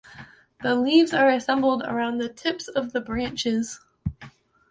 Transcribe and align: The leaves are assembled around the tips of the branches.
The 0.63 0.73
leaves 0.73 1.13
are 1.13 1.29
assembled 1.29 1.83
around 1.83 2.17
the 2.17 2.27
tips 2.27 2.67
of 2.67 2.91
the 2.91 3.01
branches. 3.01 3.81